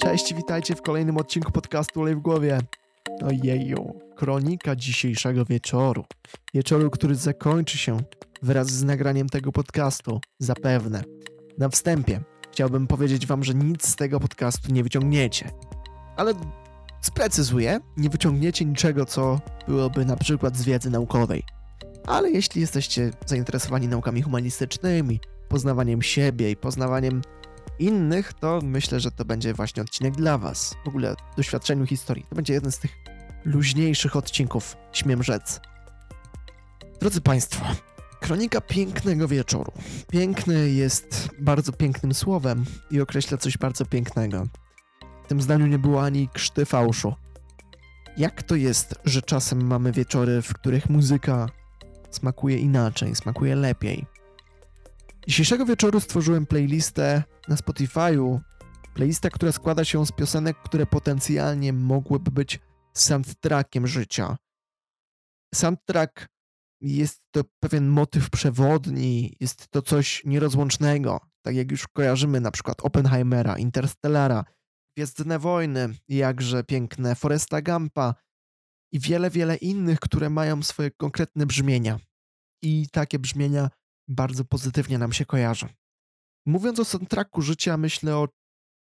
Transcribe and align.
Cześć, 0.00 0.34
witajcie 0.34 0.74
w 0.74 0.82
kolejnym 0.82 1.16
odcinku 1.16 1.52
podcastu 1.52 2.00
Olej 2.00 2.16
w 2.16 2.20
głowie. 2.20 2.58
Ojeju, 3.22 4.00
kronika 4.16 4.76
dzisiejszego 4.76 5.44
wieczoru. 5.44 6.04
Wieczoru, 6.54 6.90
który 6.90 7.14
zakończy 7.14 7.78
się 7.78 7.98
wraz 8.42 8.66
z 8.66 8.84
nagraniem 8.84 9.28
tego 9.28 9.52
podcastu, 9.52 10.20
zapewne. 10.38 11.02
Na 11.58 11.68
wstępie 11.68 12.20
chciałbym 12.52 12.86
powiedzieć 12.86 13.26
wam, 13.26 13.44
że 13.44 13.54
nic 13.54 13.86
z 13.88 13.96
tego 13.96 14.20
podcastu 14.20 14.72
nie 14.72 14.82
wyciągniecie. 14.82 15.50
Ale 16.16 16.34
sprecyzuję, 17.00 17.80
nie 17.96 18.10
wyciągniecie 18.10 18.64
niczego, 18.64 19.04
co 19.04 19.40
byłoby 19.68 20.04
na 20.04 20.16
przykład 20.16 20.56
z 20.56 20.64
wiedzy 20.64 20.90
naukowej. 20.90 21.42
Ale 22.06 22.30
jeśli 22.30 22.60
jesteście 22.60 23.10
zainteresowani 23.26 23.88
naukami 23.88 24.22
humanistycznymi, 24.22 25.20
poznawaniem 25.48 26.02
siebie 26.02 26.50
i 26.50 26.56
poznawaniem 26.56 27.22
innych, 27.80 28.32
to 28.32 28.60
myślę, 28.62 29.00
że 29.00 29.10
to 29.10 29.24
będzie 29.24 29.54
właśnie 29.54 29.82
odcinek 29.82 30.14
dla 30.14 30.38
Was. 30.38 30.74
W 30.84 30.88
ogóle 30.88 31.14
doświadczeniu 31.36 31.86
historii. 31.86 32.26
To 32.28 32.36
będzie 32.36 32.52
jeden 32.52 32.72
z 32.72 32.78
tych 32.78 32.90
luźniejszych 33.44 34.16
odcinków, 34.16 34.76
śmiem 34.92 35.22
rzec. 35.22 35.60
Drodzy 37.00 37.20
Państwo, 37.20 37.66
kronika 38.20 38.60
pięknego 38.60 39.28
wieczoru. 39.28 39.72
Piękny 40.10 40.70
jest 40.70 41.28
bardzo 41.40 41.72
pięknym 41.72 42.14
słowem 42.14 42.64
i 42.90 43.00
określa 43.00 43.38
coś 43.38 43.58
bardzo 43.58 43.84
pięknego. 43.84 44.46
W 45.24 45.28
tym 45.28 45.42
zdaniu 45.42 45.66
nie 45.66 45.78
było 45.78 46.02
ani 46.02 46.28
krzty 46.28 46.64
fałszu. 46.64 47.14
Jak 48.16 48.42
to 48.42 48.54
jest, 48.54 48.94
że 49.04 49.22
czasem 49.22 49.66
mamy 49.66 49.92
wieczory, 49.92 50.42
w 50.42 50.54
których 50.54 50.90
muzyka 50.90 51.48
smakuje 52.10 52.58
inaczej, 52.58 53.14
smakuje 53.16 53.56
lepiej? 53.56 54.06
Dzisiejszego 55.26 55.66
wieczoru 55.66 56.00
stworzyłem 56.00 56.46
playlistę 56.46 57.22
na 57.48 57.56
Spotify'u. 57.56 58.40
Playlistę, 58.94 59.30
która 59.30 59.52
składa 59.52 59.84
się 59.84 60.06
z 60.06 60.12
piosenek, 60.12 60.56
które 60.64 60.86
potencjalnie 60.86 61.72
mogłyby 61.72 62.30
być 62.30 62.60
soundtrackiem 62.94 63.86
życia. 63.86 64.36
Soundtrack 65.54 66.26
jest 66.80 67.20
to 67.30 67.42
pewien 67.60 67.88
motyw 67.88 68.30
przewodni, 68.30 69.36
jest 69.40 69.68
to 69.68 69.82
coś 69.82 70.22
nierozłącznego, 70.24 71.20
tak 71.42 71.54
jak 71.54 71.70
już 71.70 71.88
kojarzymy 71.88 72.40
na 72.40 72.50
przykład 72.50 72.80
Oppenheimera, 72.80 73.58
Interstellara, 73.58 74.44
Gwiezdne 74.96 75.38
Wojny, 75.38 75.88
jakże 76.08 76.64
piękne 76.64 77.14
Foresta 77.14 77.62
Gampa 77.62 78.14
i 78.92 79.00
wiele, 79.00 79.30
wiele 79.30 79.56
innych, 79.56 80.00
które 80.00 80.30
mają 80.30 80.62
swoje 80.62 80.90
konkretne 80.90 81.46
brzmienia. 81.46 81.98
I 82.62 82.88
takie 82.92 83.18
brzmienia 83.18 83.70
bardzo 84.08 84.44
pozytywnie 84.44 84.98
nam 84.98 85.12
się 85.12 85.26
kojarzą. 85.26 85.68
Mówiąc 86.46 86.78
o 86.78 86.84
soundtracku 86.84 87.42
życia, 87.42 87.76
myślę 87.76 88.16
o 88.16 88.28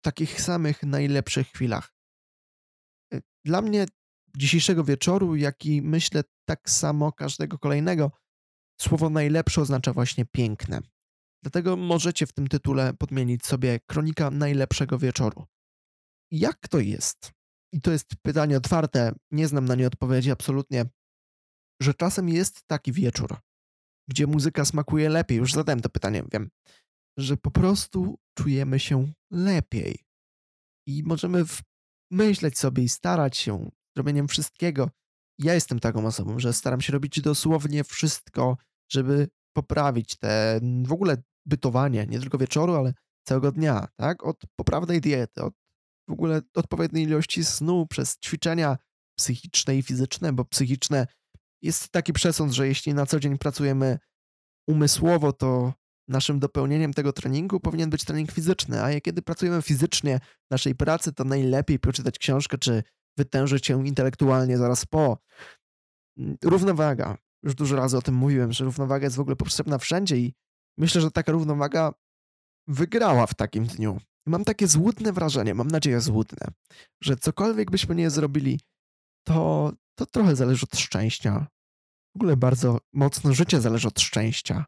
takich 0.05 0.41
samych 0.41 0.83
najlepszych 0.83 1.49
chwilach. 1.49 1.95
Y, 3.15 3.23
dla 3.45 3.63
mnie 3.63 3.87
dzisiejszego 4.37 4.85
wieczoru, 4.85 5.37
jak 5.37 5.67
i 5.67 5.83
myślę 5.83 6.25
tak 6.49 6.71
samo 6.71 7.13
każdego 7.13 7.59
kolejnego, 7.59 8.11
słowo 8.81 9.11
najlepsze 9.11 9.61
oznacza 9.61 9.93
właśnie 9.93 10.25
piękne. 10.25 10.81
Dlatego 11.43 11.77
możecie 11.77 12.27
w 12.27 12.33
tym 12.33 12.49
tytule 12.49 12.95
podmienić 12.95 13.47
sobie 13.47 13.81
kronika 13.87 14.31
najlepszego 14.31 14.99
wieczoru. 14.99 15.45
Jak 16.31 16.69
to 16.69 16.79
jest? 16.79 17.33
I 17.73 17.81
to 17.81 17.93
jest 17.93 18.17
pytanie 18.23 18.57
otwarte, 18.57 19.13
nie 19.31 19.49
znam 19.49 19.65
na 19.65 19.75
nie 19.75 19.87
odpowiedzi 19.87 20.31
absolutnie, 20.31 20.85
że 21.83 21.95
czasem 21.95 22.29
jest 22.29 22.67
taki 22.67 22.93
wieczór, 22.93 23.37
gdzie 24.09 24.27
muzyka 24.27 24.65
smakuje 24.65 25.09
lepiej. 25.09 25.39
Już 25.39 25.53
zadałem 25.53 25.81
to 25.81 25.89
pytanie, 25.89 26.23
wiem, 26.33 26.49
że 27.19 27.37
po 27.37 27.51
prostu 27.51 28.19
czujemy 28.39 28.81
się 28.81 29.13
lepiej. 29.31 29.99
I 30.89 31.03
możemy 31.03 31.45
myśleć 32.11 32.59
sobie 32.59 32.83
i 32.83 32.89
starać 32.89 33.37
się 33.37 33.71
robieniem 33.97 34.29
wszystkiego. 34.29 34.91
Ja 35.39 35.55
jestem 35.55 35.81
taką 35.81 36.07
osobą, 36.07 36.39
że 36.39 36.53
staram 36.53 36.81
się 36.81 36.93
robić 36.93 37.21
dosłownie 37.21 37.85
wszystko, 37.85 38.57
żeby 38.93 39.29
poprawić 39.57 40.17
te 40.17 40.61
w 40.85 40.93
ogóle 40.93 41.23
bytowanie, 41.47 42.07
nie 42.07 42.21
tylko 42.21 42.39
wieczoru, 42.39 42.75
ale 42.75 42.95
całego 43.27 43.53
dnia, 43.53 43.89
tak? 43.97 44.25
Od 44.25 44.37
poprawnej 44.57 45.01
diety, 45.01 45.43
od 45.43 45.55
w 46.09 46.13
ogóle 46.13 46.41
odpowiedniej 46.55 47.05
ilości 47.05 47.45
snu, 47.45 47.87
przez 47.87 48.19
ćwiczenia 48.19 48.77
psychiczne 49.19 49.77
i 49.77 49.83
fizyczne, 49.83 50.33
bo 50.33 50.45
psychiczne 50.45 51.07
jest 51.67 51.89
taki 51.89 52.13
przesąd, 52.13 52.53
że 52.53 52.69
jeśli 52.69 52.95
na 52.95 53.07
co 53.07 53.21
dzień 53.21 53.39
pracujemy 53.39 53.99
umysłowo, 54.69 55.33
to 55.33 55.73
naszym 56.09 56.39
dopełnieniem 56.39 56.95
tego 56.95 57.13
treningu 57.13 57.61
powinien 57.61 57.91
być 57.91 58.05
trening 58.05 58.33
fizyczny, 58.33 58.83
a 58.83 59.01
kiedy 59.01 59.23
pracujemy 59.23 59.63
fizycznie 59.63 60.21
naszej 60.51 60.75
pracy, 60.75 61.13
to 61.13 61.25
najlepiej 61.25 61.79
przeczytać 61.79 62.19
książkę 62.19 62.59
czy 62.59 62.83
wytężyć 63.17 63.67
się 63.67 63.87
intelektualnie 63.87 64.59
zaraz 64.59 64.87
po. 64.87 65.19
Równowaga. 66.43 67.19
Już 67.43 67.55
dużo 67.55 67.77
razy 67.77 67.97
o 67.97 68.03
tym 68.03 68.15
mówiłem, 68.15 68.53
że 68.53 68.65
równowaga 68.65 69.05
jest 69.05 69.17
w 69.17 69.21
ogóle 69.21 69.37
potrzebna 69.37 69.79
wszędzie 69.79 70.17
i 70.17 70.35
myślę, 70.79 71.01
że 71.01 71.11
taka 71.11 71.33
równowaga 71.33 71.93
wygrała 72.69 73.27
w 73.27 73.35
takim 73.35 73.67
dniu. 73.67 73.99
Mam 74.27 74.45
takie 74.45 74.67
złudne 74.67 75.13
wrażenie, 75.13 75.55
mam 75.55 75.69
nadzieję 75.69 76.01
złudne, 76.01 76.47
że 77.03 77.17
cokolwiek 77.17 77.71
byśmy 77.71 77.95
nie 77.95 78.11
zrobili, 78.11 78.61
to, 79.27 79.73
to 79.95 80.07
trochę 80.07 80.37
zależy 80.37 80.67
od 80.73 80.79
szczęścia. 80.79 81.47
W 82.17 82.19
ogóle 82.19 82.37
bardzo 82.37 82.79
mocno 82.93 83.35
życie 83.35 83.61
zależy 83.61 83.89
od 83.89 84.01
szczęścia. 84.01 84.65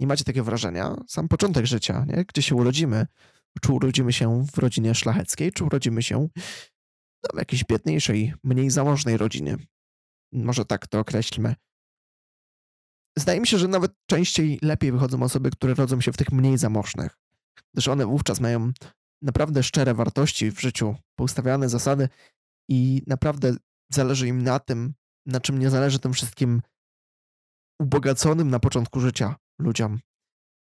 Nie 0.00 0.06
macie 0.06 0.24
takiego 0.24 0.44
wrażenia? 0.44 0.96
Sam 1.08 1.28
początek 1.28 1.66
życia, 1.66 2.04
nie? 2.08 2.24
gdzie 2.24 2.42
się 2.42 2.54
urodzimy. 2.54 3.06
Czy 3.60 3.72
urodzimy 3.72 4.12
się 4.12 4.46
w 4.52 4.58
rodzinie 4.58 4.94
szlacheckiej, 4.94 5.52
czy 5.52 5.64
urodzimy 5.64 6.02
się 6.02 6.28
no, 7.22 7.30
w 7.34 7.38
jakiejś 7.38 7.64
biedniejszej, 7.64 8.34
mniej 8.44 8.70
zamożnej 8.70 9.16
rodzinie. 9.16 9.56
Może 10.32 10.64
tak 10.64 10.86
to 10.86 11.00
określmy. 11.00 11.54
Zdaje 13.18 13.40
mi 13.40 13.46
się, 13.46 13.58
że 13.58 13.68
nawet 13.68 13.92
częściej 14.06 14.58
lepiej 14.62 14.92
wychodzą 14.92 15.22
osoby, 15.22 15.50
które 15.50 15.74
rodzą 15.74 16.00
się 16.00 16.12
w 16.12 16.16
tych 16.16 16.32
mniej 16.32 16.58
zamożnych, 16.58 17.18
gdyż 17.74 17.88
one 17.88 18.06
wówczas 18.06 18.40
mają 18.40 18.72
naprawdę 19.22 19.62
szczere 19.62 19.94
wartości 19.94 20.50
w 20.50 20.60
życiu, 20.60 20.96
poustawiane 21.18 21.68
zasady 21.68 22.08
i 22.68 23.02
naprawdę 23.06 23.56
zależy 23.92 24.28
im 24.28 24.42
na 24.42 24.58
tym, 24.58 24.94
na 25.26 25.40
czym 25.40 25.58
nie 25.58 25.70
zależy 25.70 25.98
tym 25.98 26.12
wszystkim 26.12 26.62
ubogaconym 27.82 28.50
na 28.50 28.60
początku 28.60 29.00
życia 29.00 29.36
ludziom. 29.58 30.00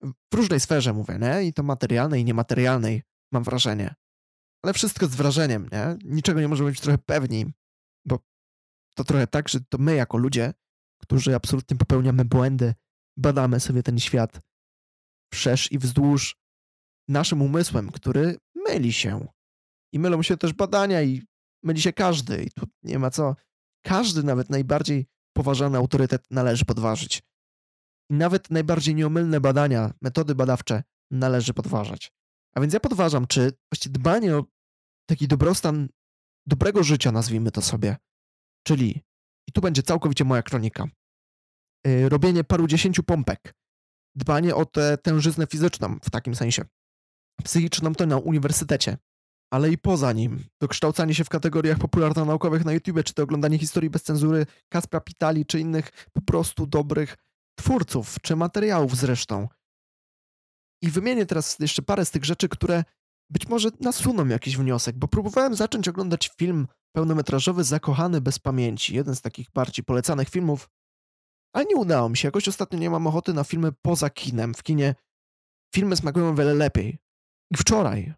W 0.03 0.35
różnej 0.35 0.61
sferze 0.61 0.93
mówię, 0.93 1.19
nie? 1.19 1.45
I 1.45 1.53
to 1.53 1.63
materialnej 1.63 2.21
i 2.21 2.25
niematerialnej, 2.25 3.03
mam 3.33 3.45
wrażenie. 3.45 3.95
Ale 4.65 4.73
wszystko 4.73 5.07
z 5.07 5.15
wrażeniem, 5.15 5.69
nie? 5.73 5.97
Niczego 6.05 6.41
nie 6.41 6.49
możemy 6.49 6.71
być 6.71 6.81
trochę 6.81 6.99
pewni, 6.99 7.47
bo 8.07 8.19
to 8.95 9.05
trochę 9.05 9.27
tak, 9.27 9.49
że 9.49 9.61
to 9.61 9.79
my 9.79 9.95
jako 9.95 10.19
ludzie, 10.19 10.55
którzy 11.03 11.35
absolutnie 11.35 11.77
popełniamy 11.77 12.25
błędy, 12.25 12.75
badamy 13.17 13.61
sobie 13.61 13.83
ten 13.83 13.99
świat 13.99 14.41
wszerz 15.33 15.73
i 15.73 15.79
wzdłuż 15.79 16.37
naszym 17.09 17.43
umysłem, 17.43 17.91
który 17.93 18.39
myli 18.55 18.93
się. 18.93 19.27
I 19.93 19.99
mylą 19.99 20.23
się 20.23 20.37
też 20.37 20.53
badania 20.53 21.03
i 21.03 21.23
myli 21.63 21.81
się 21.81 21.93
każdy. 21.93 22.45
I 22.45 22.51
tu 22.51 22.67
nie 22.83 22.99
ma 22.99 23.11
co. 23.11 23.37
Każdy, 23.85 24.23
nawet 24.23 24.51
najbardziej 24.51 25.07
poważany 25.37 25.79
autorytet 25.79 26.27
należy 26.31 26.65
podważyć. 26.65 27.23
I 28.11 28.15
nawet 28.15 28.51
najbardziej 28.51 28.95
nieomylne 28.95 29.41
badania, 29.41 29.93
metody 30.03 30.35
badawcze 30.35 30.83
należy 31.11 31.55
podważać. 31.55 32.13
A 32.55 32.61
więc 32.61 32.75
ja 32.75 32.81
podważam, 32.81 33.27
czy 33.27 33.53
właściwie 33.73 33.93
dbanie 33.93 34.37
o 34.37 34.45
taki 35.07 35.29
dobrostan 35.29 35.89
dobrego 36.47 36.83
życia, 36.83 37.13
nazwijmy 37.13 37.51
to 37.51 37.63
sobie, 37.63 37.97
czyli, 38.67 39.03
i 39.49 39.53
tu 39.53 39.61
będzie 39.61 39.83
całkowicie 39.83 40.25
moja 40.25 40.43
kronika, 40.43 40.85
yy, 41.87 42.09
robienie 42.09 42.45
paru 42.45 42.67
dziesięciu 42.67 43.03
pompek, 43.03 43.55
dbanie 44.15 44.55
o 44.55 44.67
tę 44.67 44.99
tężyznę 44.99 45.47
fizyczną 45.47 45.99
w 46.05 46.11
takim 46.11 46.35
sensie, 46.35 46.65
psychiczną 47.45 47.95
to 47.95 48.07
na 48.07 48.19
uniwersytecie, 48.19 48.97
ale 49.51 49.71
i 49.71 49.79
poza 49.79 50.13
nim. 50.13 50.45
Dokształcanie 50.61 51.15
się 51.15 51.25
w 51.25 51.29
kategoriach 51.29 51.79
popularno-naukowych 51.79 52.65
na 52.65 52.73
YouTube, 52.73 53.05
czy 53.05 53.15
to 53.15 53.23
oglądanie 53.23 53.59
historii 53.59 53.91
bez 53.91 54.03
cenzury 54.03 54.47
Kaspra 54.69 55.01
Pitali, 55.01 55.47
czy 55.47 55.61
innych 55.61 56.09
po 56.13 56.21
prostu 56.21 56.67
dobrych 56.67 57.17
twórców, 57.59 58.17
czy 58.23 58.37
materiałów 58.37 58.97
zresztą. 58.97 59.49
I 60.83 60.91
wymienię 60.91 61.27
teraz 61.27 61.59
jeszcze 61.59 61.83
parę 61.83 62.05
z 62.05 62.11
tych 62.11 62.25
rzeczy, 62.25 62.49
które 62.49 62.85
być 63.31 63.49
może 63.49 63.69
nasuną 63.81 64.27
jakiś 64.27 64.57
wniosek, 64.57 64.97
bo 64.97 65.09
próbowałem 65.09 65.55
zacząć 65.55 65.89
oglądać 65.89 66.31
film 66.39 66.67
pełnometrażowy 66.93 67.65
Zakochany 67.65 68.21
bez 68.21 68.39
pamięci, 68.39 68.95
jeden 68.95 69.17
z 69.17 69.21
takich 69.21 69.51
bardziej 69.51 69.85
polecanych 69.85 70.29
filmów, 70.29 70.69
ale 71.53 71.65
nie 71.65 71.77
udało 71.77 72.09
mi 72.09 72.17
się. 72.17 72.29
Jakoś 72.29 72.49
ostatnio 72.49 72.79
nie 72.79 72.91
mam 72.91 73.07
ochoty 73.07 73.35
na 73.35 73.45
filmy 73.45 73.73
poza 73.83 74.11
kinem. 74.11 74.55
W 74.55 74.63
kinie 74.63 74.95
filmy 75.75 75.97
smakują 75.97 76.35
wiele 76.35 76.55
lepiej. 76.55 76.99
I 77.51 77.57
wczoraj, 77.57 78.15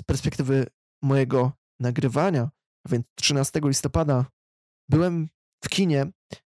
z 0.00 0.02
perspektywy 0.02 0.66
mojego 1.02 1.52
nagrywania, 1.80 2.50
a 2.86 2.90
więc 2.90 3.06
13 3.14 3.60
listopada, 3.64 4.26
byłem 4.88 5.28
w 5.64 5.68
kinie 5.68 6.06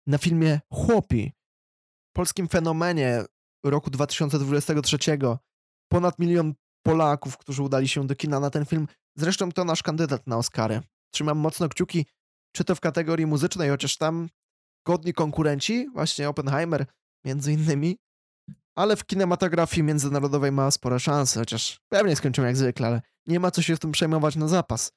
na 0.07 0.17
filmie 0.17 0.59
Chłopi, 0.73 1.31
polskim 2.15 2.47
fenomenie 2.47 3.25
roku 3.65 3.89
2023. 3.89 4.97
Ponad 5.91 6.19
milion 6.19 6.53
Polaków, 6.85 7.37
którzy 7.37 7.63
udali 7.63 7.87
się 7.87 8.07
do 8.07 8.15
kina 8.15 8.39
na 8.39 8.49
ten 8.49 8.65
film, 8.65 8.87
Zresztą 9.15 9.51
to 9.51 9.65
nasz 9.65 9.83
kandydat 9.83 10.27
na 10.27 10.37
Oscary. 10.37 10.81
Trzymam 11.13 11.37
mocno 11.37 11.69
kciuki, 11.69 12.05
czy 12.55 12.63
to 12.63 12.75
w 12.75 12.79
kategorii 12.79 13.25
muzycznej, 13.25 13.69
chociaż 13.69 13.97
tam 13.97 14.29
godni 14.85 15.13
konkurenci, 15.13 15.89
właśnie 15.89 16.29
Oppenheimer 16.29 16.85
między 17.25 17.53
innymi, 17.53 17.97
ale 18.75 18.95
w 18.95 19.05
kinematografii 19.05 19.83
międzynarodowej 19.83 20.51
ma 20.51 20.71
spore 20.71 20.99
szanse, 20.99 21.39
chociaż 21.39 21.79
pewnie 21.89 22.15
skończymy 22.15 22.47
jak 22.47 22.57
zwykle, 22.57 22.87
ale 22.87 23.01
nie 23.27 23.39
ma 23.39 23.51
co 23.51 23.61
się 23.61 23.75
w 23.75 23.79
tym 23.79 23.91
przejmować 23.91 24.35
na 24.35 24.47
zapas. 24.47 24.91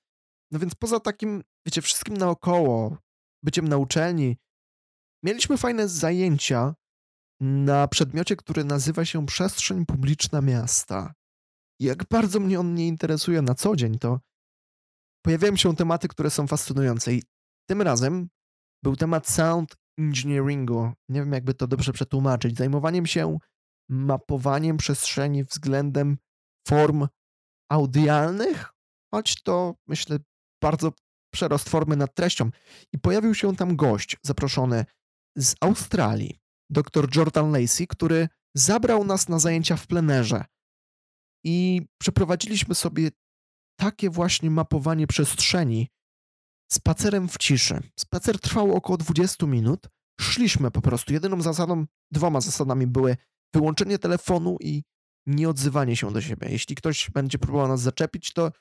No 0.51 0.59
więc 0.59 0.75
poza 0.75 1.01
takim, 1.01 1.43
wiecie, 1.67 1.83
wszystkim 1.83 2.17
naokoło, 2.17 2.99
byciem 3.43 3.69
na 3.69 3.77
uczelni, 3.77 4.37
mieliśmy 5.25 5.57
fajne 5.57 5.89
zajęcia 5.89 6.75
na 7.41 7.89
przedmiocie, 7.89 8.37
który 8.37 8.65
nazywa 8.65 9.05
się 9.05 9.27
Przestrzeń 9.27 9.87
Publiczna 9.87 10.41
Miasta. 10.41 11.15
Jak 11.81 12.05
bardzo 12.09 12.41
mnie 12.41 12.61
on 12.61 12.75
nie 12.75 12.89
interesuje 12.89 13.43
na 13.43 13.55
co 13.55 13.77
dzień, 13.77 13.99
to 13.99 14.21
pojawiają 15.25 15.57
się 15.57 15.77
tematy, 15.77 16.09
które 16.09 16.31
są 16.31 16.47
fascynujące 16.47 17.15
i 17.15 17.23
tym 17.69 17.83
razem 17.83 18.29
był 18.83 18.97
temat 18.97 19.29
sound 19.29 19.77
engineeringu. 19.99 20.93
Nie 21.09 21.21
wiem, 21.21 21.33
jakby 21.33 21.55
to 21.55 21.67
dobrze 21.67 21.93
przetłumaczyć. 21.93 22.57
Zajmowaniem 22.57 23.07
się 23.07 23.39
mapowaniem 23.89 24.77
przestrzeni 24.77 25.45
względem 25.45 26.19
form 26.69 27.09
audialnych, 27.71 28.73
choć 29.15 29.43
to 29.43 29.75
myślę 29.87 30.19
bardzo 30.63 30.93
przerost 31.33 31.69
formy 31.69 31.97
nad 31.97 32.15
treścią. 32.15 32.51
I 32.93 32.99
pojawił 32.99 33.35
się 33.35 33.57
tam 33.57 33.77
gość 33.77 34.17
zaproszony 34.23 34.85
z 35.37 35.55
Australii, 35.61 36.39
dr 36.71 37.17
Jordan 37.17 37.53
Lacey, 37.53 37.87
który 37.87 38.29
zabrał 38.57 39.05
nas 39.05 39.29
na 39.29 39.39
zajęcia 39.39 39.77
w 39.77 39.87
plenerze. 39.87 40.45
I 41.45 41.83
przeprowadziliśmy 42.01 42.75
sobie 42.75 43.11
takie 43.81 44.11
właśnie 44.11 44.51
mapowanie 44.51 45.07
przestrzeni 45.07 45.89
spacerem 46.73 47.29
w 47.29 47.39
ciszy. 47.39 47.81
Spacer 47.99 48.41
trwał 48.41 48.75
około 48.75 48.97
20 48.97 49.47
minut. 49.47 49.89
Szliśmy 50.21 50.71
po 50.71 50.81
prostu. 50.81 51.13
Jedyną 51.13 51.43
zasadą, 51.43 51.87
dwoma 52.11 52.41
zasadami 52.41 52.87
były 52.87 53.17
wyłączenie 53.55 53.99
telefonu 53.99 54.57
i 54.61 54.83
nieodzywanie 55.27 55.97
się 55.97 56.13
do 56.13 56.21
siebie. 56.21 56.49
Jeśli 56.51 56.77
ktoś 56.77 57.11
będzie 57.11 57.39
próbował 57.39 57.69
nas 57.69 57.81
zaczepić, 57.81 58.33
to 58.33 58.53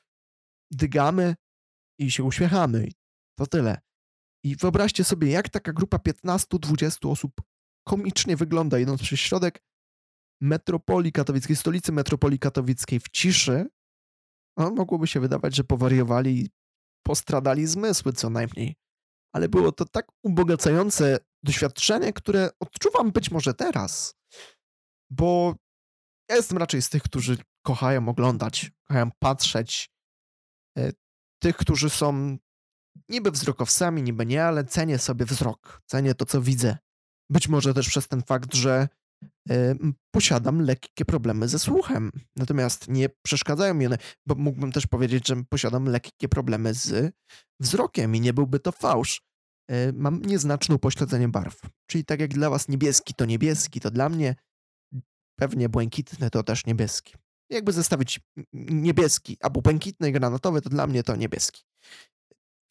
dygamy 0.70 1.34
i 1.98 2.10
się 2.10 2.24
uśmiechamy. 2.24 2.88
To 3.38 3.46
tyle. 3.46 3.80
I 4.44 4.56
wyobraźcie 4.56 5.04
sobie, 5.04 5.30
jak 5.30 5.48
taka 5.48 5.72
grupa 5.72 5.96
15-20 5.96 7.10
osób 7.10 7.32
komicznie 7.86 8.36
wygląda, 8.36 8.78
idąc 8.78 9.02
przez 9.02 9.20
środek 9.20 9.62
metropolii 10.40 11.12
katowickiej, 11.12 11.56
stolicy 11.56 11.92
metropolii 11.92 12.38
katowickiej 12.38 13.00
w 13.00 13.08
ciszy. 13.08 13.66
No, 14.56 14.70
mogłoby 14.70 15.06
się 15.06 15.20
wydawać, 15.20 15.56
że 15.56 15.64
powariowali 15.64 16.40
i 16.40 16.50
postradali 17.02 17.66
zmysły 17.66 18.12
co 18.12 18.30
najmniej. 18.30 18.76
Ale 19.32 19.48
było 19.48 19.72
to 19.72 19.84
tak 19.84 20.06
ubogacające 20.22 21.18
doświadczenie, 21.42 22.12
które 22.12 22.50
odczuwam 22.60 23.12
być 23.12 23.30
może 23.30 23.54
teraz. 23.54 24.14
Bo 25.10 25.54
ja 26.30 26.36
jestem 26.36 26.58
raczej 26.58 26.82
z 26.82 26.90
tych, 26.90 27.02
którzy 27.02 27.38
kochają 27.62 28.08
oglądać, 28.08 28.70
kochają 28.88 29.10
patrzeć. 29.18 29.90
E, 30.78 30.92
tych, 31.42 31.56
którzy 31.56 31.90
są 31.90 32.38
niby 33.08 33.30
wzrokowcami, 33.30 34.02
niby 34.02 34.26
nie, 34.26 34.44
ale 34.44 34.64
cenię 34.64 34.98
sobie 34.98 35.26
wzrok, 35.26 35.82
cenię 35.86 36.14
to, 36.14 36.26
co 36.26 36.42
widzę. 36.42 36.78
Być 37.30 37.48
może 37.48 37.74
też 37.74 37.88
przez 37.88 38.08
ten 38.08 38.22
fakt, 38.22 38.54
że 38.54 38.88
posiadam 40.10 40.60
lekkie 40.62 41.04
problemy 41.04 41.48
ze 41.48 41.58
słuchem. 41.58 42.12
Natomiast 42.36 42.88
nie 42.88 43.08
przeszkadzają 43.22 43.74
mi 43.74 43.86
one, 43.86 43.98
bo 44.26 44.34
mógłbym 44.34 44.72
też 44.72 44.86
powiedzieć, 44.86 45.28
że 45.28 45.44
posiadam 45.48 45.84
lekkie 45.84 46.28
problemy 46.28 46.74
z 46.74 47.14
wzrokiem 47.60 48.16
i 48.16 48.20
nie 48.20 48.32
byłby 48.32 48.60
to 48.60 48.72
fałsz. 48.72 49.22
mam 49.92 50.22
nieznaczne 50.22 50.74
upośledzenie 50.74 51.28
barw. 51.28 51.60
Czyli 51.86 52.04
tak 52.04 52.20
jak 52.20 52.34
dla 52.34 52.50
was 52.50 52.68
niebieski 52.68 53.14
to 53.14 53.24
niebieski, 53.24 53.80
to 53.80 53.90
dla 53.90 54.08
mnie 54.08 54.34
pewnie 55.36 55.68
błękitny 55.68 56.30
to 56.30 56.42
też 56.42 56.66
niebieski. 56.66 57.14
Jakby 57.50 57.72
zestawić 57.72 58.20
niebieski 58.52 59.36
albo 59.40 59.62
błękitny 59.62 60.08
i 60.08 60.12
granatowy, 60.12 60.60
to 60.60 60.70
dla 60.70 60.86
mnie 60.86 61.02
to 61.02 61.16
niebieski. 61.16 61.62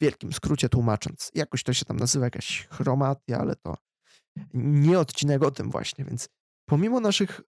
wielkim 0.00 0.32
skrócie 0.32 0.68
tłumacząc. 0.68 1.30
Jakoś 1.34 1.62
to 1.62 1.72
się 1.72 1.84
tam 1.84 1.96
nazywa 1.96 2.24
jakaś 2.24 2.66
chromatia, 2.66 3.38
ale 3.38 3.56
to 3.56 3.76
nie 4.54 4.98
odcinek 4.98 5.42
o 5.42 5.50
tym 5.50 5.70
właśnie, 5.70 6.04
więc 6.04 6.28
pomimo 6.68 7.00
naszych 7.00 7.40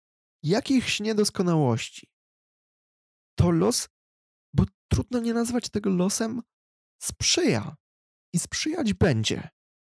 jakichś 0.42 1.00
niedoskonałości, 1.00 2.06
to 3.38 3.50
los, 3.50 3.88
bo 4.54 4.64
trudno 4.88 5.20
nie 5.20 5.34
nazwać 5.34 5.68
tego 5.68 5.90
losem, 5.90 6.42
sprzyja 7.02 7.76
i 8.34 8.38
sprzyjać 8.38 8.94
będzie, 8.94 9.48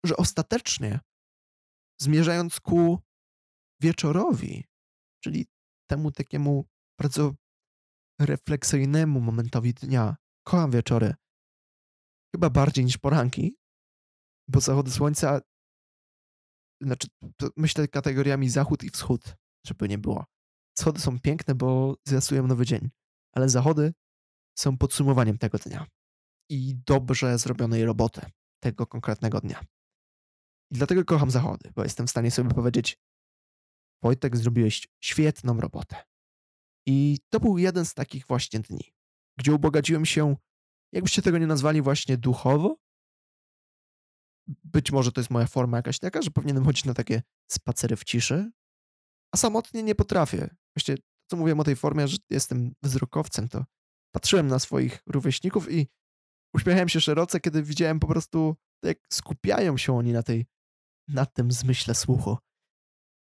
że 0.06 0.18
ostatecznie 0.18 1.00
zmierzając 2.02 2.60
ku 2.60 3.00
wieczorowi, 3.82 4.69
czyli 5.20 5.46
temu 5.90 6.12
takiemu 6.12 6.66
bardzo 7.00 7.34
refleksyjnemu 8.22 9.22
momentowi 9.22 9.74
dnia, 9.74 10.16
kocham 10.44 10.72
wieczory, 10.72 11.14
chyba 12.36 12.50
bardziej 12.50 12.86
niż 12.86 12.98
poranki, 12.98 13.58
bo 14.48 14.60
zachody 14.60 14.92
słońca 14.92 15.42
znaczy, 16.82 17.08
myślę 17.58 17.88
kategoriami 17.88 18.50
zachód 18.50 18.84
i 18.84 18.90
wschód, 18.90 19.36
żeby 19.66 19.90
nie 19.90 19.98
było. 19.98 20.26
Wschody 20.78 21.00
są 21.00 21.20
piękne, 21.20 21.56
bo 21.56 21.96
zwiastują 22.08 22.48
nowy 22.48 22.66
dzień, 22.66 22.90
ale 23.36 23.50
zachody 23.50 23.94
są 24.60 24.78
podsumowaniem 24.78 25.38
tego 25.38 25.58
dnia 25.58 25.88
i 26.50 26.76
dobrze 26.86 27.38
zrobionej 27.38 27.86
roboty 27.86 28.22
tego 28.64 28.88
konkretnego 28.88 29.42
dnia. 29.42 29.66
I 30.72 30.76
dlatego 30.76 31.06
kocham 31.06 31.32
zachody, 31.32 31.72
bo 31.76 31.84
jestem 31.84 32.08
w 32.08 32.10
stanie 32.10 32.32
sobie 32.32 32.50
powiedzieć: 32.50 32.98
Wojtek, 34.02 34.38
zrobiłeś 34.38 34.88
świetną 35.04 35.62
robotę. 35.62 35.96
I 36.86 37.20
to 37.30 37.40
był 37.40 37.58
jeden 37.58 37.86
z 37.86 37.94
takich 37.94 38.28
właśnie 38.28 38.60
dni, 38.60 38.94
gdzie 39.38 39.54
ubogaciłem 39.54 40.06
się, 40.06 40.36
jakbyście 40.92 41.22
tego 41.22 41.38
nie 41.38 41.48
nazwali, 41.48 41.82
właśnie 41.82 42.18
duchowo, 42.18 42.78
być 44.64 44.92
może 44.92 45.12
to 45.12 45.22
jest 45.22 45.32
moja 45.32 45.48
forma 45.48 45.78
jakaś 45.78 46.00
taka, 46.00 46.22
że 46.22 46.32
powinienem 46.32 46.66
chodzić 46.66 46.86
na 46.86 46.94
takie 46.94 47.22
spacery 47.52 47.96
w 47.96 48.04
ciszy, 48.04 48.52
a 49.32 49.38
samotnie 49.38 49.84
nie 49.84 49.96
potrafię. 49.96 50.56
Właściwie, 50.76 50.98
co 51.30 51.38
mówiłem 51.38 51.60
o 51.60 51.64
tej 51.64 51.76
formie, 51.76 52.08
że 52.08 52.18
jestem 52.30 52.74
wzrokowcem, 52.84 53.48
to 53.48 53.66
patrzyłem 54.12 54.48
na 54.48 54.60
swoich 54.60 55.04
rówieśników 55.06 55.72
i 55.72 55.88
uśmiechałem 56.54 56.90
się 56.90 57.02
szeroce, 57.02 57.40
kiedy 57.40 57.64
widziałem 57.64 58.00
po 58.00 58.08
prostu, 58.08 58.56
jak 58.84 58.98
skupiają 59.14 59.78
się 59.78 59.98
oni 59.98 60.14
na 60.14 60.24
tej, 60.24 60.46
na 61.08 61.26
tym 61.26 61.52
zmyśle 61.52 61.96
słuchu. 61.96 62.38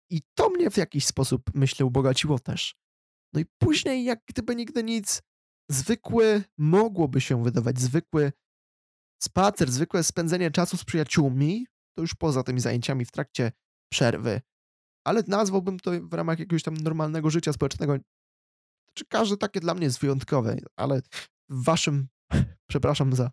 I 0.09 0.21
to 0.35 0.49
mnie 0.49 0.69
w 0.69 0.77
jakiś 0.77 1.05
sposób, 1.05 1.41
myślę, 1.53 1.85
ubogaciło 1.85 2.39
też. 2.39 2.75
No 3.33 3.39
i 3.39 3.45
później, 3.57 4.03
jak 4.03 4.19
gdyby 4.27 4.55
nigdy 4.55 4.83
nic, 4.83 5.21
zwykły, 5.69 6.43
mogłoby 6.57 7.21
się 7.21 7.43
wydawać, 7.43 7.79
zwykły 7.79 8.31
spacer, 9.23 9.71
zwykłe 9.71 10.03
spędzenie 10.03 10.51
czasu 10.51 10.77
z 10.77 10.85
przyjaciółmi, 10.85 11.67
to 11.95 12.01
już 12.01 12.15
poza 12.15 12.43
tymi 12.43 12.59
zajęciami 12.59 13.05
w 13.05 13.11
trakcie 13.11 13.51
przerwy, 13.91 14.41
ale 15.05 15.23
nazwałbym 15.27 15.79
to 15.79 15.91
w 16.01 16.13
ramach 16.13 16.39
jakiegoś 16.39 16.63
tam 16.63 16.77
normalnego 16.77 17.29
życia 17.29 17.53
społecznego. 17.53 17.97
Czy 18.93 19.05
każde 19.05 19.37
takie 19.37 19.59
dla 19.59 19.73
mnie 19.73 19.85
jest 19.85 19.99
wyjątkowe, 19.99 20.57
ale 20.75 21.01
w 21.49 21.63
waszym, 21.63 22.07
przepraszam 22.69 23.13
za 23.13 23.31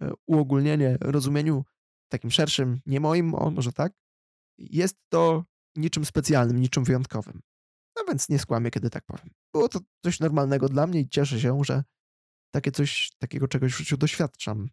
e, 0.00 0.12
uogólnienie, 0.26 0.98
rozumieniu 1.00 1.64
takim 2.08 2.30
szerszym, 2.30 2.80
nie 2.86 3.00
moim, 3.00 3.34
o 3.34 3.50
może 3.50 3.72
tak, 3.72 3.92
jest 4.58 4.96
to 5.08 5.44
niczym 5.76 6.04
specjalnym, 6.04 6.60
niczym 6.60 6.84
wyjątkowym. 6.84 7.40
No 7.96 8.04
więc 8.08 8.28
nie 8.28 8.38
skłamię, 8.38 8.70
kiedy 8.70 8.90
tak 8.90 9.04
powiem. 9.04 9.30
Było 9.54 9.68
to 9.68 9.80
coś 10.04 10.20
normalnego 10.20 10.68
dla 10.68 10.86
mnie 10.86 11.00
i 11.00 11.08
cieszę 11.08 11.40
się, 11.40 11.60
że 11.64 11.84
takie 12.54 12.72
coś, 12.72 13.10
takiego 13.18 13.48
czegoś 13.48 13.74
w 13.74 13.78
życiu 13.78 13.96
doświadczam 13.96 14.68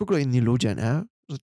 w 0.00 0.02
ogóle 0.02 0.20
inni 0.20 0.40
ludzie, 0.40 0.74
nie? 0.74 1.02
Że, 1.28 1.36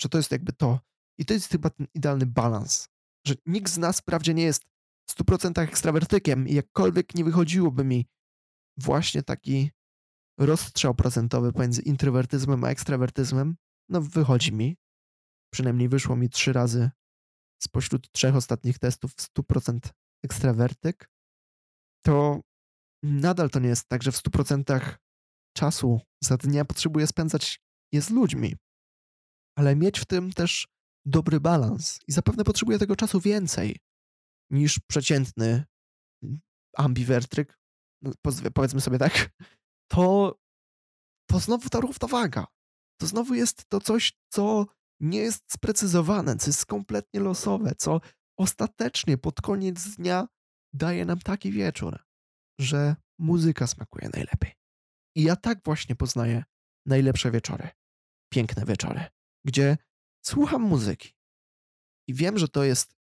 że 0.00 0.08
to 0.08 0.18
jest 0.18 0.32
jakby 0.32 0.52
to. 0.52 0.80
I 1.18 1.24
to 1.24 1.34
jest 1.34 1.50
chyba 1.50 1.70
ten 1.70 1.86
idealny 1.94 2.26
balans, 2.26 2.88
że 3.26 3.34
nikt 3.46 3.72
z 3.72 3.78
nas 3.78 4.00
wprawdzie 4.00 4.34
nie 4.34 4.42
jest 4.42 4.64
w 5.10 5.14
100% 5.14 5.60
ekstrawertykiem 5.60 6.48
i 6.48 6.54
jakkolwiek 6.54 7.14
nie 7.14 7.24
wychodziłoby 7.24 7.84
mi 7.84 8.06
właśnie 8.76 9.22
taki 9.22 9.70
rozstrzał 10.38 10.94
procentowy 10.94 11.52
pomiędzy 11.52 11.82
introwertyzmem 11.82 12.64
a 12.64 12.68
ekstrawertyzmem, 12.68 13.56
no 13.88 14.00
wychodzi 14.00 14.52
mi. 14.52 14.76
Przynajmniej 15.52 15.88
wyszło 15.88 16.16
mi 16.16 16.28
trzy 16.28 16.52
razy 16.52 16.90
spośród 17.62 18.12
trzech 18.12 18.36
ostatnich 18.36 18.78
testów 18.78 19.12
100% 19.14 19.78
ekstrawertyk, 20.24 21.10
to 22.06 22.40
nadal 23.02 23.50
to 23.50 23.58
nie 23.58 23.68
jest 23.68 23.88
tak, 23.88 24.02
że 24.02 24.12
w 24.12 24.16
100% 24.16 24.96
czasu 25.56 26.00
za 26.24 26.36
dnia 26.36 26.64
potrzebuję 26.64 27.06
spędzać 27.06 27.60
je 27.92 28.02
z 28.02 28.10
ludźmi, 28.10 28.56
ale 29.58 29.76
mieć 29.76 30.00
w 30.00 30.06
tym 30.06 30.32
też 30.32 30.68
dobry 31.06 31.40
balans 31.40 32.00
i 32.08 32.12
zapewne 32.12 32.44
potrzebuję 32.44 32.78
tego 32.78 32.96
czasu 32.96 33.20
więcej 33.20 33.78
niż 34.50 34.80
przeciętny 34.80 35.64
ambiwertryk, 36.76 37.58
no, 38.02 38.12
powiedzmy 38.54 38.80
sobie 38.80 38.98
tak, 38.98 39.30
to 39.92 40.34
to 41.30 41.38
znowu 41.40 41.68
ta 41.68 41.80
równowaga. 41.80 42.46
To 43.00 43.06
znowu 43.06 43.34
jest 43.34 43.64
to 43.68 43.80
coś, 43.80 44.12
co 44.28 44.66
nie 45.00 45.18
jest 45.18 45.52
sprecyzowane, 45.52 46.36
co 46.36 46.48
jest 46.48 46.66
kompletnie 46.66 47.20
losowe, 47.20 47.74
co 47.78 48.00
ostatecznie 48.38 49.18
pod 49.18 49.40
koniec 49.40 49.96
dnia 49.96 50.28
daje 50.72 51.04
nam 51.04 51.18
taki 51.18 51.52
wieczór, 51.52 52.04
że 52.60 52.96
muzyka 53.18 53.66
smakuje 53.66 54.08
najlepiej. 54.14 54.52
I 55.16 55.22
ja 55.22 55.36
tak 55.36 55.58
właśnie 55.64 55.96
poznaję 55.96 56.44
najlepsze 56.86 57.30
wieczory, 57.30 57.68
piękne 58.32 58.64
wieczory, 58.64 59.04
gdzie 59.46 59.76
słucham 60.26 60.62
muzyki 60.62 61.14
i 62.08 62.14
wiem, 62.14 62.38
że 62.38 62.48
to 62.48 62.64
jest 62.64 62.96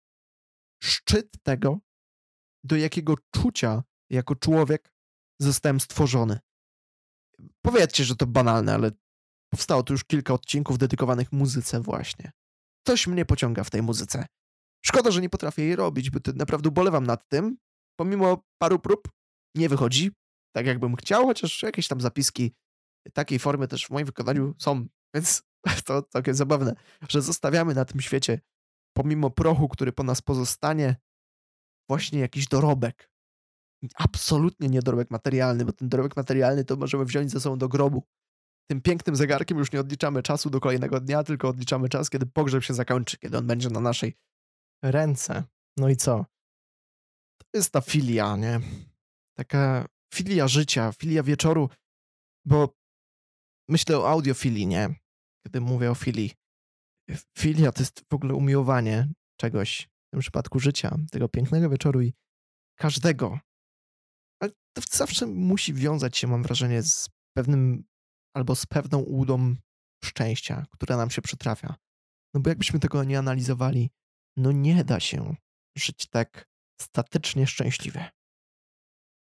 szczyt 0.82 1.42
tego, 1.42 1.78
do 2.64 2.76
jakiego 2.76 3.14
czucia 3.30 3.82
jako 4.10 4.36
człowiek 4.36 4.92
zostałem 5.40 5.80
stworzony. 5.80 6.38
Powiedzcie, 7.62 8.04
że 8.04 8.16
to 8.16 8.26
banalne, 8.26 8.74
ale 8.74 8.90
powstało 9.54 9.82
tu 9.82 9.92
już 9.94 10.04
kilka 10.04 10.34
odcinków 10.34 10.78
dedykowanych 10.78 11.32
muzyce 11.32 11.80
właśnie. 11.80 12.32
Coś 12.86 13.06
mnie 13.06 13.24
pociąga 13.24 13.64
w 13.64 13.70
tej 13.70 13.82
muzyce. 13.82 14.26
Szkoda, 14.86 15.10
że 15.10 15.20
nie 15.20 15.28
potrafię 15.28 15.62
jej 15.62 15.76
robić, 15.76 16.10
bo 16.10 16.18
naprawdę 16.34 16.68
ubolewam 16.68 17.06
nad 17.06 17.28
tym. 17.28 17.56
Pomimo 17.96 18.44
paru 18.58 18.78
prób 18.78 19.08
nie 19.56 19.68
wychodzi 19.68 20.10
tak, 20.56 20.66
jakbym 20.66 20.96
chciał, 20.96 21.26
chociaż 21.26 21.62
jakieś 21.62 21.88
tam 21.88 22.00
zapiski 22.00 22.54
takiej 23.12 23.38
formy 23.38 23.68
też 23.68 23.86
w 23.86 23.90
moim 23.90 24.06
wykonaniu 24.06 24.54
są, 24.58 24.86
więc 25.14 25.42
to 25.86 26.02
całkiem 26.02 26.34
zabawne, 26.34 26.74
że 27.08 27.22
zostawiamy 27.22 27.74
na 27.74 27.84
tym 27.84 28.00
świecie, 28.00 28.40
pomimo 28.96 29.30
prochu, 29.30 29.68
który 29.68 29.92
po 29.92 30.02
nas 30.02 30.22
pozostanie, 30.22 30.96
właśnie 31.88 32.20
jakiś 32.20 32.48
dorobek. 32.48 33.10
Absolutnie 33.94 34.68
nie 34.68 34.82
dorobek 34.82 35.10
materialny, 35.10 35.64
bo 35.64 35.72
ten 35.72 35.88
dorobek 35.88 36.16
materialny 36.16 36.64
to 36.64 36.76
możemy 36.76 37.04
wziąć 37.04 37.30
ze 37.30 37.40
sobą 37.40 37.58
do 37.58 37.68
grobu. 37.68 38.02
Tym 38.70 38.80
pięknym 38.80 39.16
zegarkiem 39.16 39.58
już 39.58 39.72
nie 39.72 39.80
odliczamy 39.80 40.22
czasu 40.22 40.50
do 40.50 40.60
kolejnego 40.60 41.00
dnia, 41.00 41.22
tylko 41.22 41.48
odliczamy 41.48 41.88
czas, 41.88 42.10
kiedy 42.10 42.26
pogrzeb 42.26 42.64
się 42.64 42.74
zakończy, 42.74 43.18
kiedy 43.18 43.38
on 43.38 43.46
będzie 43.46 43.70
na 43.70 43.80
naszej 43.80 44.16
ręce. 44.84 45.44
No 45.76 45.88
i 45.88 45.96
co? 45.96 46.26
To 47.38 47.58
jest 47.58 47.72
ta 47.72 47.80
filia, 47.80 48.36
nie? 48.36 48.60
Taka 49.36 49.88
filia 50.14 50.48
życia, 50.48 50.92
filia 50.92 51.22
wieczoru, 51.22 51.70
bo 52.46 52.74
myślę 53.68 53.98
o 53.98 54.10
audiofilii, 54.10 54.66
nie? 54.66 54.94
Kiedy 55.46 55.60
mówię 55.60 55.90
o 55.90 55.94
filii. 55.94 56.32
Filia 57.38 57.72
to 57.72 57.82
jest 57.82 58.04
w 58.10 58.14
ogóle 58.14 58.34
umiłowanie 58.34 59.08
czegoś, 59.40 59.88
w 60.06 60.10
tym 60.10 60.20
przypadku 60.20 60.60
życia, 60.60 60.96
tego 61.10 61.28
pięknego 61.28 61.70
wieczoru 61.70 62.02
i 62.02 62.14
każdego. 62.78 63.38
Ale 64.42 64.50
to 64.50 64.82
zawsze 64.90 65.26
musi 65.26 65.74
wiązać 65.74 66.16
się, 66.16 66.26
mam 66.26 66.42
wrażenie, 66.42 66.82
z 66.82 67.08
pewnym 67.36 67.84
albo 68.34 68.54
z 68.54 68.66
pewną 68.66 68.98
ułudą 68.98 69.56
szczęścia, 70.04 70.66
która 70.70 70.96
nam 70.96 71.10
się 71.10 71.22
przytrafia. 71.22 71.74
No 72.34 72.40
bo 72.40 72.48
jakbyśmy 72.48 72.80
tego 72.80 73.04
nie 73.04 73.18
analizowali, 73.18 73.90
no 74.36 74.52
nie 74.52 74.84
da 74.84 75.00
się 75.00 75.36
żyć 75.76 76.06
tak 76.10 76.46
statycznie 76.80 77.46
szczęśliwie. 77.46 78.10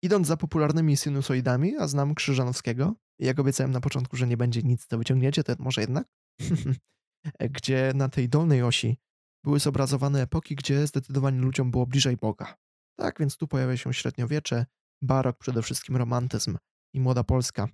Idąc 0.03 0.27
za 0.27 0.37
popularnymi 0.37 0.97
sinusoidami, 0.97 1.77
a 1.77 1.89
znam 1.89 2.15
Krzyżanowskiego, 2.15 2.95
jak 3.19 3.39
obiecałem 3.39 3.73
na 3.73 3.81
początku, 3.81 4.17
że 4.17 4.27
nie 4.27 4.37
będzie 4.37 4.63
nic, 4.63 4.87
co 4.87 4.99
wyciągniecie, 4.99 5.45
to 5.45 5.55
może 5.59 5.81
jednak, 5.81 6.09
gdzie 7.57 7.93
na 7.95 8.09
tej 8.09 8.29
dolnej 8.29 8.63
osi 8.63 8.99
były 9.45 9.61
zobrazowane 9.61 10.23
epoki, 10.23 10.57
gdzie 10.57 10.87
zdecydowanie 10.87 11.41
ludziom 11.41 11.71
było 11.71 11.87
bliżej 11.87 12.17
Boga. 12.17 12.57
Tak 12.99 13.19
więc 13.19 13.37
tu 13.37 13.49
pojawia 13.49 13.77
się 13.77 13.95
średniowiecze, 13.95 14.67
barok, 15.03 15.39
przede 15.39 15.63
wszystkim 15.63 15.97
romantyzm 15.97 16.59
i 16.95 17.01
młoda 17.01 17.25
Polska. 17.25 17.69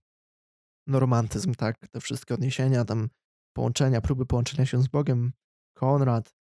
Romantyzm, 0.89 1.55
tak, 1.55 1.89
te 1.89 2.01
wszystkie 2.01 2.35
odniesienia, 2.35 2.85
tam 2.85 3.09
połączenia, 3.53 4.01
próby 4.01 4.27
połączenia 4.27 4.67
się 4.67 4.83
z 4.83 4.89
Bogiem, 4.89 5.33
Konrad 5.77 6.35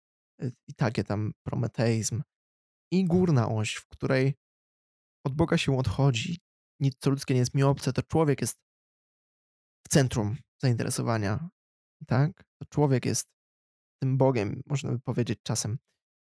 y, 0.43 0.53
i 0.69 0.75
takie 0.75 1.05
tam 1.05 1.33
prometeizm. 1.43 2.23
I 2.93 3.05
górna 3.05 3.49
oś, 3.49 3.75
w 3.75 3.87
której 3.87 4.35
od 5.25 5.35
Boga 5.35 5.59
się 5.59 5.79
odchodzi. 5.79 6.39
Nic 6.81 6.95
co 6.99 7.11
ludzkie 7.11 7.35
nie 7.35 7.41
jest 7.41 7.55
mi 7.55 7.63
obce, 7.63 7.93
to 7.93 8.03
człowiek 8.03 8.41
jest 8.41 8.59
w 9.87 9.89
centrum 9.89 10.37
zainteresowania, 10.63 11.49
tak? 12.07 12.45
To 12.59 12.67
człowiek 12.69 13.07
jest 13.07 13.29
tym 14.03 14.17
Bogiem, 14.17 14.63
można 14.67 14.93
by 14.93 15.01
powiedzieć 15.01 15.39
czasem. 15.43 15.79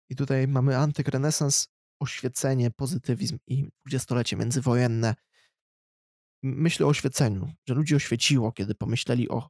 I 0.09 0.15
tutaj 0.15 0.47
mamy 0.47 0.77
antyk, 0.77 1.07
renesans, 1.07 1.67
oświecenie, 2.01 2.71
pozytywizm 2.71 3.37
i 3.47 3.69
dwudziestolecie 3.81 4.35
międzywojenne. 4.35 5.15
Myślę 6.43 6.85
o 6.85 6.89
oświeceniu, 6.89 7.53
że 7.67 7.73
ludzi 7.73 7.95
oświeciło, 7.95 8.51
kiedy 8.51 8.75
pomyśleli 8.75 9.29
o 9.29 9.49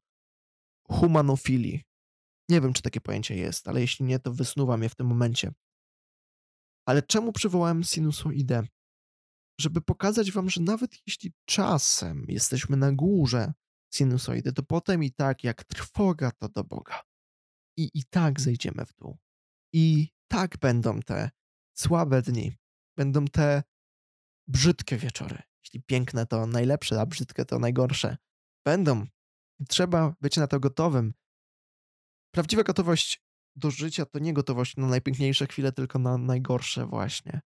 humanofilii. 0.88 1.84
Nie 2.50 2.62
wiem, 2.62 2.74
czy 2.74 2.82
takie 2.82 3.02
pojęcie 3.02 3.36
jest, 3.36 3.68
ale 3.68 3.82
jeśli 3.82 4.06
nie, 4.06 4.20
to 4.20 4.34
wysnuwam 4.34 4.84
je 4.84 4.90
w 4.90 4.96
tym 4.96 5.08
momencie. 5.08 5.54
Ale 6.86 7.02
czemu 7.02 7.32
przywołałem 7.32 7.84
sinusoidę? 7.84 8.64
Żeby 9.60 9.82
pokazać 9.82 10.32
wam, 10.32 10.50
że 10.50 10.62
nawet 10.62 10.92
jeśli 11.08 11.34
czasem 11.46 12.26
jesteśmy 12.28 12.78
na 12.78 12.92
górze 12.92 13.54
sinusoidy, 13.94 14.54
to 14.54 14.64
potem 14.64 15.04
i 15.04 15.12
tak 15.12 15.44
jak 15.44 15.64
trwoga 15.64 16.32
to 16.32 16.50
do 16.50 16.64
Boga. 16.64 17.02
I 17.78 17.90
i 17.94 18.04
tak 18.10 18.42
zejdziemy 18.42 18.86
w 18.86 18.94
dół. 18.94 19.18
I 19.74 20.10
tak 20.28 20.58
będą 20.58 21.00
te 21.00 21.30
słabe 21.74 22.22
dni. 22.22 22.52
Będą 22.98 23.26
te 23.26 23.64
brzydkie 24.48 24.98
wieczory. 24.98 25.53
Jeśli 25.64 25.84
piękne 25.84 26.26
to 26.26 26.48
najlepsze, 26.48 27.02
a 27.02 27.06
brzydkie 27.06 27.46
to 27.46 27.60
najgorsze. 27.60 28.18
Będą. 28.66 29.06
Trzeba 29.70 30.16
być 30.22 30.38
na 30.38 30.48
to 30.48 30.60
gotowym. 30.60 31.14
Prawdziwa 32.34 32.64
gotowość 32.64 33.24
do 33.56 33.72
życia 33.72 34.06
to 34.06 34.20
nie 34.20 34.34
gotowość 34.34 34.78
na 34.78 34.88
najpiękniejsze 34.88 35.48
chwile, 35.48 35.72
tylko 35.72 36.00
na 36.00 36.18
najgorsze 36.18 36.86
właśnie. 36.86 37.42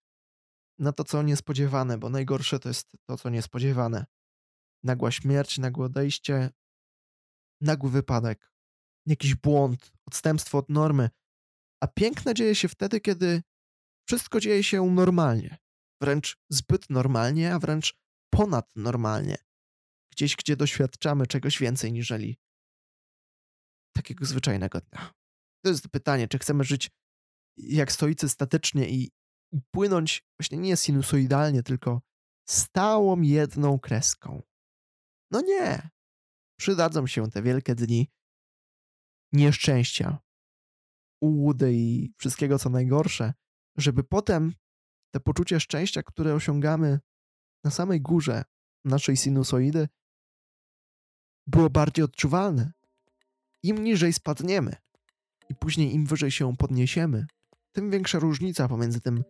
Na 0.79 0.91
to, 0.91 1.03
co 1.03 1.24
niespodziewane, 1.24 1.98
bo 1.98 2.10
najgorsze 2.10 2.60
to 2.60 2.69
jest 2.69 2.91
to, 3.05 3.17
co 3.17 3.29
niespodziewane. 3.29 4.05
Nagła 4.84 5.12
śmierć, 5.12 5.57
nagłe 5.57 5.86
odejście, 5.86 6.50
nagły 7.62 7.89
wypadek, 7.89 8.51
jakiś 9.05 9.36
błąd, 9.36 9.91
odstępstwo 10.05 10.57
od 10.57 10.69
normy. 10.69 11.10
A 11.84 11.88
piękne 11.88 12.34
dzieje 12.34 12.55
się 12.55 12.67
wtedy, 12.67 13.01
kiedy 13.01 13.43
wszystko 14.07 14.39
dzieje 14.39 14.63
się 14.63 14.86
normalnie. 14.86 15.57
Wręcz 16.01 16.38
zbyt 16.50 16.89
normalnie, 16.89 17.53
a 17.53 17.60
wręcz 17.60 18.04
ponadnormalnie. 18.36 19.38
Gdzieś, 20.12 20.36
gdzie 20.36 20.56
doświadczamy 20.56 21.27
czegoś 21.27 21.60
więcej 21.60 21.94
niżeli 21.94 22.38
takiego 23.96 24.25
zwyczajnego 24.25 24.82
dnia. 24.82 25.13
To 25.65 25.70
jest 25.70 25.88
pytanie, 25.89 26.27
czy 26.27 26.39
chcemy 26.39 26.63
żyć 26.63 26.92
jak 27.58 27.92
stoicy 27.92 28.30
statycznie 28.30 28.89
i, 28.89 29.12
i 29.51 29.62
płynąć 29.72 30.24
właśnie 30.39 30.58
nie 30.58 30.77
sinusoidalnie, 30.77 31.63
tylko 31.63 32.01
stałą 32.50 33.22
jedną 33.22 33.80
kreską. 33.80 34.42
No 35.32 35.42
nie. 35.42 35.89
Przydadzą 36.60 37.08
się 37.08 37.32
te 37.32 37.42
wielkie 37.42 37.75
dni 37.75 38.12
nieszczęścia, 39.34 40.20
ułudy 41.22 41.74
i 41.74 42.13
wszystkiego 42.18 42.60
co 42.60 42.70
najgorsze, 42.70 43.34
żeby 43.77 44.04
potem 44.04 44.54
te 45.13 45.20
poczucie 45.20 45.60
szczęścia, 45.60 46.04
które 46.04 46.34
osiągamy 46.34 47.00
na 47.65 47.72
samej 47.72 48.01
górze 48.01 48.43
naszej 48.86 49.17
sinusoidy, 49.17 49.88
było 51.48 51.69
bardziej 51.69 52.05
odczuwalne. 52.05 52.72
Im 53.63 53.84
niżej 53.84 54.13
spadniemy 54.13 54.75
i 55.50 55.55
później 55.55 55.93
im 55.93 56.05
wyżej 56.05 56.31
się 56.31 56.57
podniesiemy, 56.57 57.25
tym 57.72 57.91
większa 57.91 58.19
różnica 58.19 58.67
pomiędzy 58.67 59.01
tym, 59.01 59.24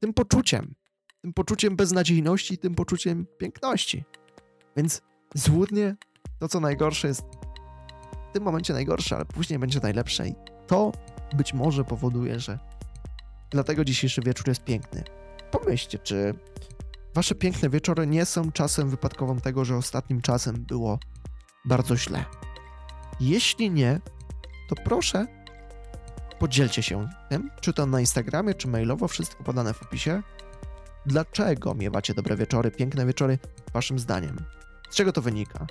tym 0.00 0.14
poczuciem, 0.14 0.74
tym 1.20 1.32
poczuciem 1.32 1.76
beznadziejności 1.76 2.54
i 2.54 2.58
tym 2.58 2.74
poczuciem 2.74 3.26
piękności. 3.38 4.04
Więc 4.76 5.02
złudnie 5.34 5.96
to, 6.38 6.48
co 6.48 6.60
najgorsze, 6.60 7.08
jest 7.08 7.22
w 8.30 8.32
tym 8.32 8.42
momencie 8.42 8.72
najgorsze, 8.72 9.16
ale 9.16 9.24
później 9.24 9.58
będzie 9.58 9.80
najlepsze 9.80 10.28
i 10.28 10.34
to 10.66 10.92
być 11.36 11.54
może 11.54 11.84
powoduje, 11.84 12.40
że 12.40 12.58
dlatego 13.50 13.84
dzisiejszy 13.84 14.20
wieczór 14.20 14.48
jest 14.48 14.64
piękny. 14.64 15.04
Pomyślcie, 15.50 15.98
czy 15.98 16.34
wasze 17.14 17.34
piękne 17.34 17.70
wieczory 17.70 18.06
nie 18.06 18.24
są 18.24 18.52
czasem 18.52 18.90
wypadkową 18.90 19.40
tego, 19.40 19.64
że 19.64 19.76
ostatnim 19.76 20.20
czasem 20.20 20.56
było 20.56 20.98
bardzo 21.64 21.96
źle. 21.96 22.24
Jeśli 23.20 23.70
nie, 23.70 24.00
to 24.68 24.74
proszę 24.84 25.26
podzielcie 26.38 26.82
się 26.82 27.08
tym, 27.28 27.50
czy 27.60 27.72
to 27.72 27.86
na 27.86 28.00
Instagramie, 28.00 28.54
czy 28.54 28.68
mailowo, 28.68 29.08
wszystko 29.08 29.44
podane 29.44 29.74
w 29.74 29.82
opisie. 29.82 30.22
Dlaczego 31.06 31.74
miewacie 31.74 32.14
dobre 32.14 32.36
wieczory, 32.36 32.70
piękne 32.70 33.06
wieczory, 33.06 33.38
waszym 33.72 33.98
zdaniem? 33.98 34.36
Z 34.90 34.94
czego 34.94 35.12
to 35.12 35.22
wynika? 35.22 35.66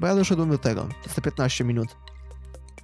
Bo 0.00 0.06
ja 0.06 0.14
doszedłem 0.14 0.50
do 0.50 0.58
tego, 0.58 0.82
to 0.82 1.02
jest 1.02 1.14
te 1.14 1.22
15 1.22 1.64
minut 1.64 1.96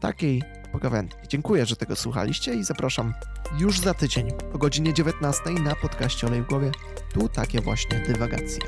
takiej 0.05 0.43
pogawędki. 0.73 1.29
Dziękuję, 1.29 1.67
że 1.67 1.77
tego 1.77 1.97
słuchaliście 1.97 2.55
i 2.55 2.65
zapraszam 2.65 3.15
już 3.59 3.81
za 3.81 3.95
tydzień 3.95 4.29
o 4.55 4.59
godzinie 4.59 4.95
19 4.95 5.51
na 5.51 5.77
podcaście 5.77 6.27
Olej 6.27 6.43
w 6.43 6.47
Głowie. 6.47 6.71
Tu 7.13 7.29
takie 7.29 7.61
właśnie 7.61 8.01
dywagacje. 8.01 8.61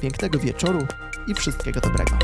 Pięknego 0.00 0.38
wieczoru 0.38 0.86
i 1.28 1.34
wszystkiego 1.34 1.80
dobrego. 1.80 2.18